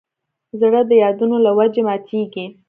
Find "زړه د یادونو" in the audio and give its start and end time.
0.59-1.37